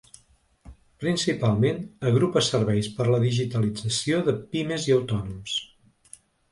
[1.03, 1.77] Principalment
[2.13, 5.63] agrupa serveis per a la digitalització de pimes i autònoms.